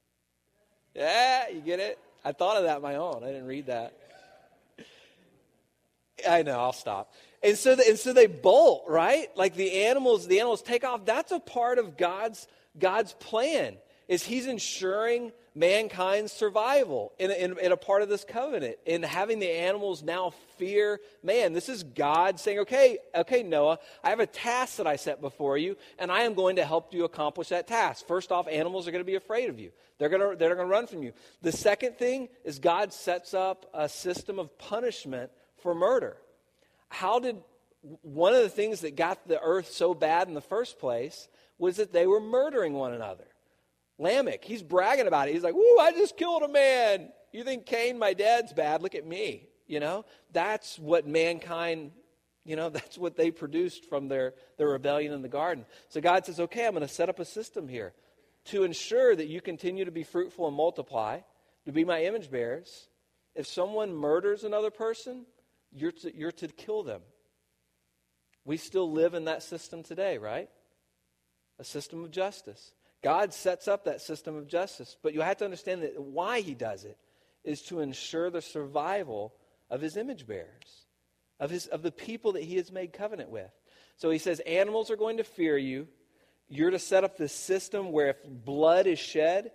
[0.96, 1.96] Yeah, you get it?
[2.24, 3.22] I thought of that my own.
[3.22, 3.96] I didn't read that.
[6.28, 7.12] I know, I'll stop.
[7.42, 9.28] And so, the, and so they bolt, right?
[9.36, 11.04] Like the animals, the animals take off.
[11.04, 12.46] That's a part of God's,
[12.78, 13.76] God's plan,
[14.08, 18.76] is he's ensuring mankind's survival in, in, in, a part of this covenant.
[18.86, 21.52] In having the animals now fear man.
[21.52, 25.58] This is God saying, okay, okay, Noah, I have a task that I set before
[25.58, 28.06] you, and I am going to help you accomplish that task.
[28.06, 29.70] First off, animals are going to be afraid of you.
[29.98, 31.12] They're going to, they're going to run from you.
[31.42, 35.30] The second thing is God sets up a system of punishment
[35.64, 36.16] for murder.
[36.90, 37.38] How did
[38.02, 41.76] one of the things that got the earth so bad in the first place was
[41.76, 43.26] that they were murdering one another.
[43.98, 45.34] Lamech, he's bragging about it.
[45.34, 47.08] He's like, Woo, I just killed a man.
[47.32, 48.82] You think Cain, my dad's bad?
[48.82, 49.48] Look at me.
[49.66, 51.92] You know, that's what mankind,
[52.44, 55.64] you know, that's what they produced from their, their rebellion in the garden.
[55.88, 57.92] So God says, Okay, I'm going to set up a system here
[58.46, 61.20] to ensure that you continue to be fruitful and multiply,
[61.64, 62.88] to be my image bearers.
[63.34, 65.26] If someone murders another person,
[65.74, 67.02] you're to, you're to kill them.
[68.44, 70.48] We still live in that system today, right?
[71.58, 72.72] A system of justice.
[73.02, 76.54] God sets up that system of justice, but you have to understand that why he
[76.54, 76.96] does it
[77.42, 79.34] is to ensure the survival
[79.70, 80.86] of his image bearers,
[81.38, 83.50] of, his, of the people that he has made covenant with.
[83.96, 85.86] So he says, Animals are going to fear you.
[86.48, 89.52] You're to set up this system where if blood is shed,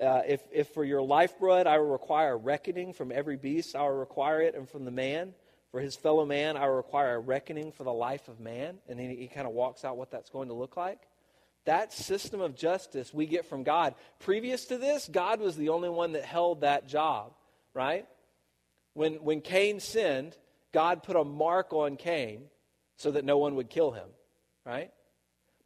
[0.00, 3.98] uh, if, if for your lifeblood I will require reckoning from every beast, I will
[3.98, 5.34] require it, and from the man.
[5.72, 8.78] For his fellow man, I require a reckoning for the life of man.
[8.88, 11.00] And he, he kind of walks out what that's going to look like.
[11.64, 13.94] That system of justice we get from God.
[14.20, 17.32] Previous to this, God was the only one that held that job,
[17.72, 18.06] right?
[18.94, 20.36] When, when Cain sinned,
[20.72, 22.44] God put a mark on Cain
[22.96, 24.08] so that no one would kill him,
[24.66, 24.90] right?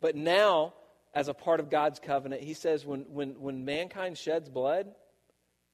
[0.00, 0.74] But now,
[1.14, 4.86] as a part of God's covenant, he says when, when, when mankind sheds blood,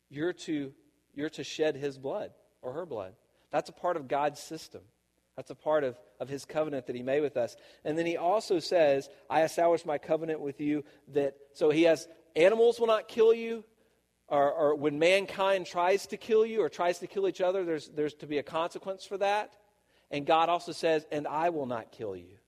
[0.09, 0.73] you're to,
[1.15, 2.31] you're to shed his blood
[2.63, 3.13] or her blood.
[3.53, 4.81] That's a part of God's system.
[5.37, 7.57] That's a part of, of his covenant that he made with us.
[7.85, 12.09] And then he also says, I establish my covenant with you that, so he has,
[12.37, 13.65] animals will not kill you,
[14.29, 17.89] or, or when mankind tries to kill you or tries to kill each other, there's,
[17.89, 19.53] there's to be a consequence for that.
[20.11, 22.39] And God also says, and I will not kill you.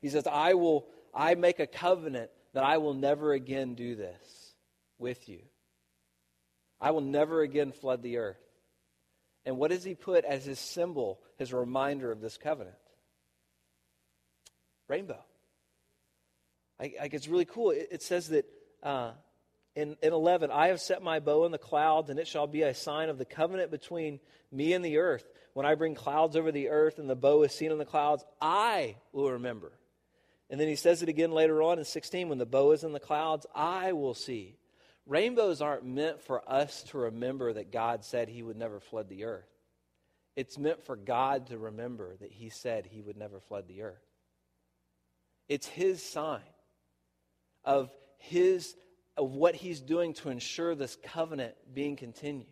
[0.00, 4.54] He says, I will, I make a covenant that I will never again do this
[4.98, 5.40] with you.
[6.80, 8.45] I will never again flood the earth.
[9.46, 12.76] And what does he put as his symbol, his reminder of this covenant?
[14.88, 15.24] Rainbow.
[16.80, 17.70] I, I it's really cool.
[17.70, 18.44] It, it says that
[18.82, 19.12] uh,
[19.76, 22.62] in, in 11, I have set my bow in the clouds, and it shall be
[22.62, 24.18] a sign of the covenant between
[24.50, 25.24] me and the earth.
[25.52, 28.24] When I bring clouds over the earth and the bow is seen in the clouds,
[28.40, 29.72] I will remember.
[30.50, 32.92] And then he says it again later on in 16, when the bow is in
[32.92, 34.56] the clouds, I will see.
[35.06, 39.24] Rainbows aren't meant for us to remember that God said he would never flood the
[39.24, 39.48] earth.
[40.34, 44.04] It's meant for God to remember that he said he would never flood the earth.
[45.48, 46.40] It's his sign
[47.64, 48.76] of his
[49.16, 52.46] of what he's doing to ensure this covenant being continued.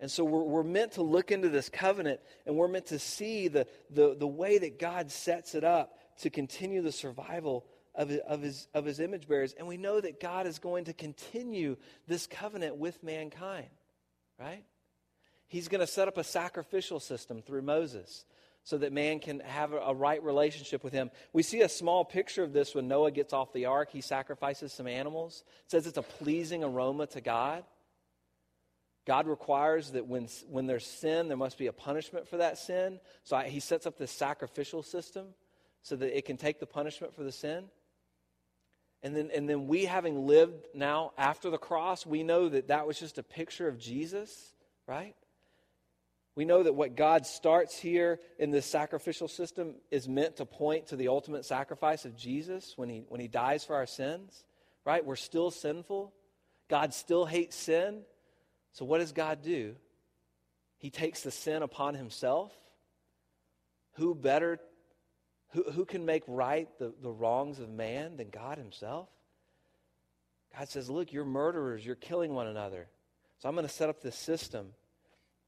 [0.00, 3.48] And so we're, we're meant to look into this covenant and we're meant to see
[3.48, 7.66] the, the, the way that God sets it up to continue the survival
[7.98, 9.54] of, of, his, of his image bearers.
[9.58, 11.76] And we know that God is going to continue
[12.06, 13.66] this covenant with mankind,
[14.38, 14.64] right?
[15.48, 18.24] He's going to set up a sacrificial system through Moses
[18.62, 21.10] so that man can have a, right relationship with him.
[21.32, 23.88] We see a small picture of this when Noah gets off the ark.
[23.90, 25.42] He sacrifices some animals.
[25.64, 27.64] It says it's a pleasing aroma to God.
[29.06, 33.00] God requires that when, when there's sin, there must be a punishment for that sin.
[33.24, 35.28] So I, he sets up this sacrificial system
[35.82, 37.64] so that it can take the punishment for the sin.
[39.02, 42.86] And then, and then we, having lived now after the cross, we know that that
[42.86, 44.54] was just a picture of Jesus,
[44.86, 45.14] right?
[46.34, 50.88] We know that what God starts here in this sacrificial system is meant to point
[50.88, 54.44] to the ultimate sacrifice of Jesus when he, when he dies for our sins,
[54.84, 55.04] right?
[55.04, 56.12] We're still sinful.
[56.68, 58.02] God still hates sin.
[58.72, 59.74] So, what does God do?
[60.78, 62.52] He takes the sin upon himself.
[63.94, 64.60] Who better,
[65.50, 69.08] who, who can make right the, the wrongs of man than God himself?
[70.56, 72.88] God says, Look, you're murderers, you're killing one another.
[73.38, 74.72] So, I'm going to set up this system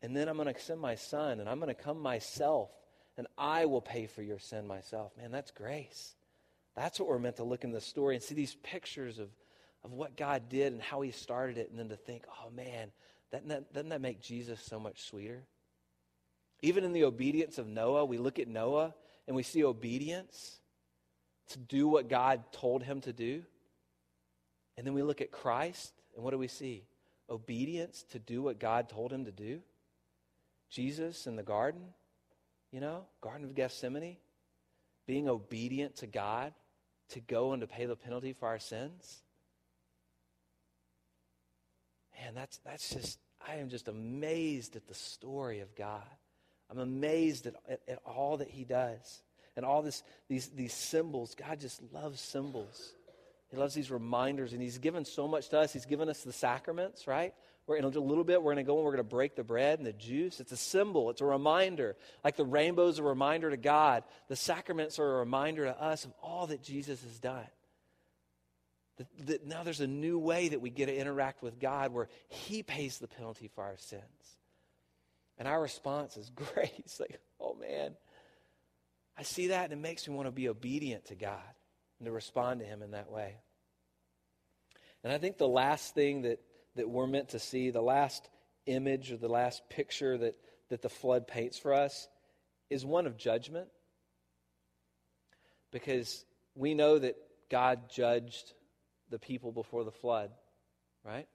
[0.02, 2.70] and then I'm going to send my son, and I'm going to come myself,
[3.18, 5.12] and I will pay for your sin myself.
[5.16, 6.14] Man, that's grace.
[6.74, 9.28] That's what we're meant to look in the story and see these pictures of,
[9.84, 12.90] of what God did and how he started it, and then to think, oh man,
[13.30, 15.42] doesn't that, doesn't that make Jesus so much sweeter?
[16.62, 18.94] Even in the obedience of Noah, we look at Noah
[19.26, 20.60] and we see obedience
[21.48, 23.42] to do what God told him to do.
[24.76, 26.84] And then we look at Christ, and what do we see?
[27.28, 29.60] Obedience to do what God told him to do.
[30.70, 31.82] Jesus in the garden,
[32.70, 34.16] you know, Garden of Gethsemane,
[35.06, 36.54] being obedient to God
[37.10, 39.22] to go and to pay the penalty for our sins.
[42.16, 46.02] Man, that's, that's just, I am just amazed at the story of God.
[46.70, 49.22] I'm amazed at, at, at all that He does
[49.56, 51.34] and all this, these, these symbols.
[51.34, 52.92] God just loves symbols.
[53.50, 55.72] He loves these reminders, and He's given so much to us.
[55.72, 57.34] He's given us the sacraments, right?
[57.66, 59.44] We're in a little bit, we're going to go and we're going to break the
[59.44, 60.40] bread and the juice.
[60.40, 61.96] It's a symbol, it's a reminder.
[62.24, 66.04] Like the rainbow is a reminder to God, the sacraments are a reminder to us
[66.04, 67.46] of all that Jesus has done.
[69.26, 72.62] That, now there's a new way that we get to interact with God where He
[72.62, 74.02] pays the penalty for our sins.
[75.40, 77.00] And our response is grace.
[77.00, 77.96] Like, oh man,
[79.18, 81.40] I see that and it makes me want to be obedient to God
[81.98, 83.38] and to respond to Him in that way.
[85.02, 86.40] And I think the last thing that
[86.76, 88.28] that we're meant to see, the last
[88.66, 90.36] image or the last picture that,
[90.68, 92.08] that the flood paints for us,
[92.68, 93.68] is one of judgment.
[95.72, 96.24] Because
[96.54, 97.16] we know that
[97.50, 98.52] God judged
[99.08, 100.30] the people before the flood,
[101.04, 101.26] right?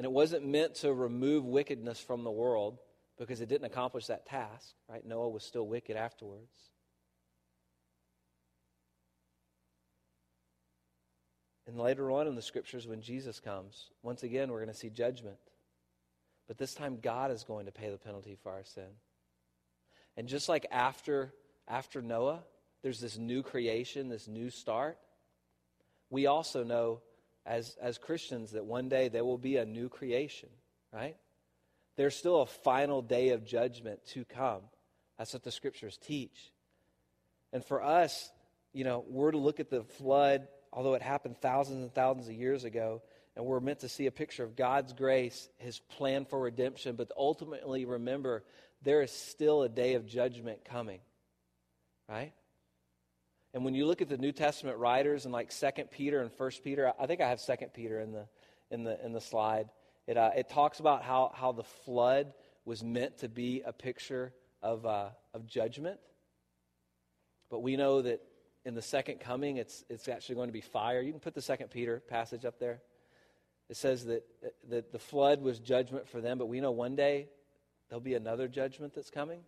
[0.00, 2.78] And it wasn't meant to remove wickedness from the world
[3.18, 5.04] because it didn't accomplish that task, right?
[5.04, 6.70] Noah was still wicked afterwards.
[11.66, 14.88] And later on in the scriptures, when Jesus comes, once again, we're going to see
[14.88, 15.36] judgment.
[16.48, 18.88] But this time, God is going to pay the penalty for our sin.
[20.16, 21.34] And just like after,
[21.68, 22.40] after Noah,
[22.82, 24.96] there's this new creation, this new start,
[26.08, 27.02] we also know
[27.50, 30.48] as, as Christians that one day there will be a new creation,
[30.92, 31.16] right?
[31.96, 34.62] There's still a final day of judgment to come.
[35.18, 36.52] That's what the scriptures teach.
[37.52, 38.30] And for us,
[38.72, 42.34] you know, we're to look at the flood although it happened thousands and thousands of
[42.34, 43.02] years ago,
[43.36, 47.10] and we're meant to see a picture of God's grace, His plan for redemption, but
[47.16, 48.44] ultimately remember
[48.82, 51.00] there is still a day of judgment coming,
[52.08, 52.32] right?
[53.52, 56.62] And when you look at the New Testament writers and like Second Peter and First
[56.62, 58.26] Peter, I think I have Second Peter in the
[58.70, 59.68] in the in the slide.
[60.06, 62.32] It uh, it talks about how how the flood
[62.64, 64.32] was meant to be a picture
[64.62, 65.98] of uh, of judgment,
[67.50, 68.22] but we know that
[68.64, 71.00] in the second coming, it's, it's actually going to be fire.
[71.00, 72.80] You can put the second Peter passage up there.
[73.68, 74.24] It says that,
[74.68, 77.28] that the flood was judgment for them, but we know one day
[77.88, 79.40] there'll be another judgment that's coming.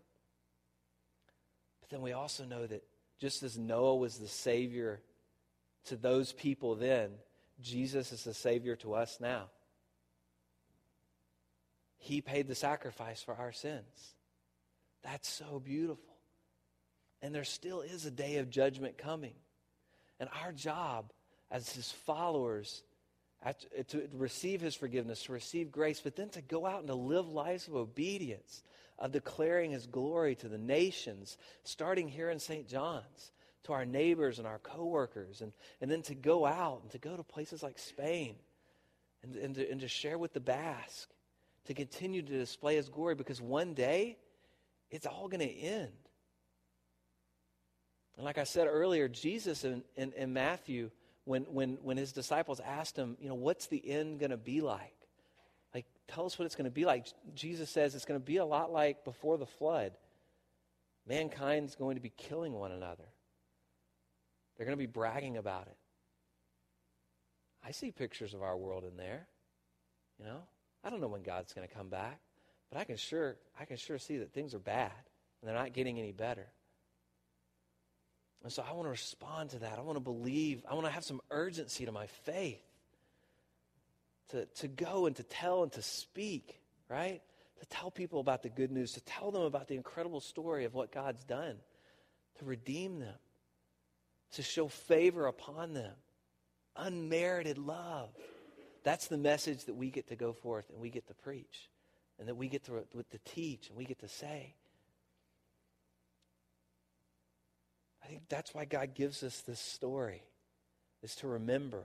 [1.81, 2.85] But then we also know that
[3.23, 5.01] just as Noah was the Savior
[5.85, 7.11] to those people then,
[7.61, 9.45] Jesus is the Savior to us now.
[11.99, 14.17] He paid the sacrifice for our sins.
[15.05, 16.17] That's so beautiful.
[17.23, 19.35] And there still is a day of judgment coming.
[20.19, 21.13] And our job
[21.49, 22.83] as His followers
[23.87, 27.29] to receive His forgiveness, to receive grace, but then to go out and to live
[27.29, 28.65] lives of obedience,
[28.99, 32.69] of declaring His glory to the nations, starting here in St.
[32.69, 33.33] John's,
[33.65, 37.17] to our neighbors and our coworkers, and, and then to go out and to go
[37.17, 38.35] to places like Spain
[39.23, 41.09] and, and, to, and to share with the Basque,
[41.67, 44.19] to continue to display His glory, because one day
[44.91, 45.93] it's all going to end.
[48.17, 50.91] And like I said earlier, Jesus in, in, in Matthew,
[51.25, 54.61] when, when, when his disciples asked him, you know, what's the end going to be
[54.61, 54.95] like?
[56.15, 57.07] Tell us what it's going to be like.
[57.35, 59.93] Jesus says it's going to be a lot like before the flood.
[61.09, 63.05] Mankind's going to be killing one another.
[64.57, 65.77] They're going to be bragging about it.
[67.65, 69.27] I see pictures of our world in there.
[70.19, 70.43] You know,
[70.85, 72.21] I don't know when God's going to come back,
[72.71, 74.93] but I can sure I can sure see that things are bad
[75.41, 76.47] and they're not getting any better.
[78.43, 79.79] And so I want to respond to that.
[79.79, 80.65] I want to believe.
[80.69, 82.63] I want to have some urgency to my faith.
[84.31, 86.59] To, to go and to tell and to speak,
[86.89, 87.21] right?
[87.61, 90.73] To tell people about the good news, to tell them about the incredible story of
[90.73, 91.57] what God's done,
[92.39, 93.19] to redeem them,
[94.33, 95.93] to show favor upon them,
[96.77, 98.09] unmerited love.
[98.85, 101.69] That's the message that we get to go forth and we get to preach,
[102.19, 104.55] and that we get to, to teach and we get to say.
[108.03, 110.23] I think that's why God gives us this story,
[111.03, 111.85] is to remember.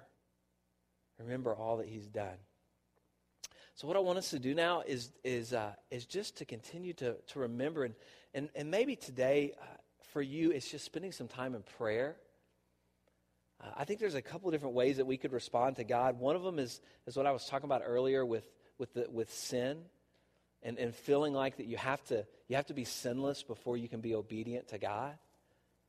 [1.20, 2.38] Remember all that He's done.
[3.76, 6.94] So what I want us to do now is is uh, is just to continue
[6.94, 7.94] to to remember and
[8.34, 9.66] and and maybe today uh,
[10.12, 12.16] for you it's just spending some time in prayer.
[13.62, 16.20] Uh, I think there's a couple of different ways that we could respond to God.
[16.20, 18.50] One of them is is what I was talking about earlier with
[18.80, 19.78] with the, with sin,
[20.64, 23.88] and and feeling like that you have to you have to be sinless before you
[23.88, 25.18] can be obedient to God.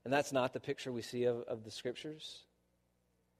[0.05, 2.45] And that's not the picture we see of, of the scriptures.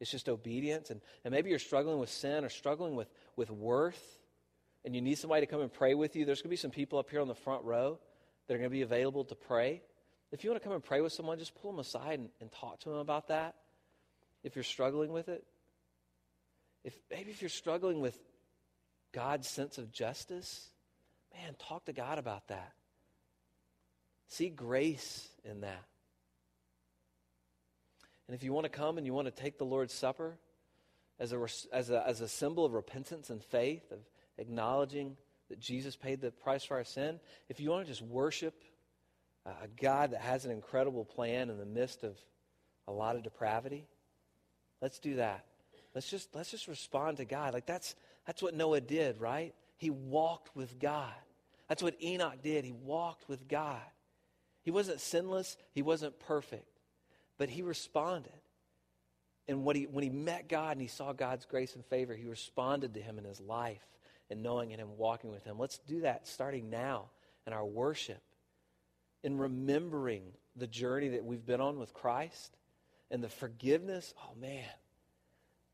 [0.01, 0.91] It's just obedience.
[0.91, 4.19] And, and maybe you're struggling with sin or struggling with, with worth,
[4.85, 6.25] and you need somebody to come and pray with you.
[6.25, 7.99] There's going to be some people up here on the front row
[8.47, 9.83] that are going to be available to pray.
[10.31, 12.53] If you want to come and pray with someone, just pull them aside and, and
[12.53, 13.55] talk to them about that.
[14.45, 15.45] If you're struggling with it,
[16.85, 18.17] if maybe if you're struggling with
[19.13, 20.71] God's sense of justice,
[21.35, 22.73] man, talk to God about that.
[24.29, 25.85] See grace in that.
[28.29, 30.39] And if you want to come and you want to take the Lord's Supper
[31.19, 33.99] as a, as a, as a symbol of repentance and faith, of
[34.37, 35.17] acknowledging
[35.49, 37.19] that Jesus paid the price for our sin,
[37.49, 38.63] if you want to just worship
[39.47, 42.17] a God that has an incredible plan in the midst of
[42.87, 43.87] a lot of depravity,
[44.83, 45.47] let's do that.
[45.95, 47.55] Let's just, let's just respond to God.
[47.55, 47.95] Like that's,
[48.27, 49.55] that's what Noah did, right?
[49.79, 51.13] He walked with God.
[51.69, 52.65] That's what Enoch did.
[52.65, 53.81] He walked with God.
[54.63, 56.78] He wasn't sinless, he wasn't perfect.
[57.39, 58.33] But he responded.
[59.47, 62.27] And when he, when he met God and he saw God's grace and favor, he
[62.27, 63.87] responded to him in his life
[64.29, 65.59] and knowing and him walking with him.
[65.59, 67.07] Let's do that starting now
[67.47, 68.21] in our worship,
[69.23, 70.25] in remembering
[70.55, 72.57] the journey that we've been on with Christ
[73.11, 74.13] and the forgiveness.
[74.23, 74.69] Oh, man.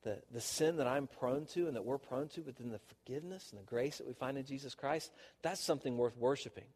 [0.03, 2.79] The, the sin that I'm prone to and that we're prone to, but then the
[2.79, 5.11] forgiveness and the grace that we find in Jesus Christ,
[5.43, 6.67] that's something worth worshiping.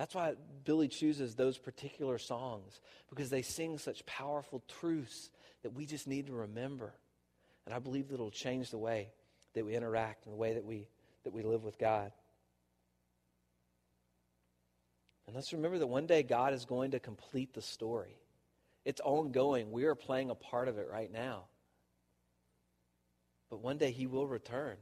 [0.00, 0.32] That's why
[0.64, 2.80] Billy chooses those particular songs,
[3.10, 5.28] because they sing such powerful truths
[5.62, 6.94] that we just need to remember.
[7.66, 9.10] And I believe that it'll change the way
[9.52, 10.88] that we interact and the way that we,
[11.24, 12.12] that we live with God.
[15.26, 18.16] And let's remember that one day God is going to complete the story.
[18.86, 19.70] It's ongoing.
[19.70, 21.44] We are playing a part of it right now.
[23.50, 24.78] But one day He will return.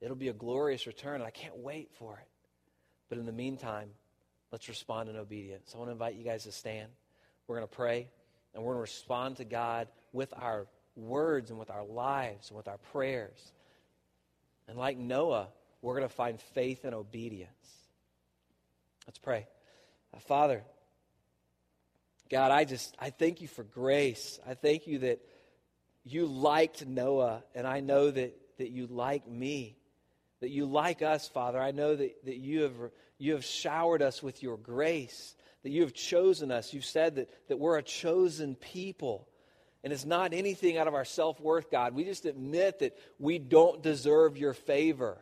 [0.00, 2.28] It'll be a glorious return, and I can't wait for it.
[3.08, 3.88] But in the meantime,
[4.52, 5.72] Let's respond in obedience.
[5.74, 6.88] I want to invite you guys to stand.
[7.46, 8.08] We're going to pray,
[8.54, 10.66] and we're going to respond to God with our
[10.96, 13.52] words and with our lives and with our prayers.
[14.68, 15.48] And like Noah,
[15.82, 17.50] we're going to find faith and obedience.
[19.06, 19.46] Let's pray.
[20.14, 20.62] Uh, Father,
[22.30, 24.40] God, I just I thank you for grace.
[24.48, 25.20] I thank you that
[26.04, 29.76] you liked Noah, and I know that, that you like me
[30.40, 31.60] that you like us, Father.
[31.60, 32.74] I know that, that you, have,
[33.18, 36.72] you have showered us with your grace, that you have chosen us.
[36.72, 39.28] You've said that, that we're a chosen people.
[39.82, 41.94] And it's not anything out of our self worth, God.
[41.94, 45.18] We just admit that we don't deserve your favor,